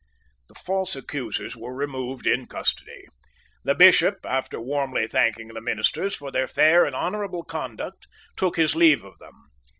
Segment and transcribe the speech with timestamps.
[0.47, 3.05] The false accusers were removed in custody.
[3.63, 8.75] The Bishop, after warmly thanking the ministers for their fair and honourable conduct, took his
[8.75, 9.51] leave of them.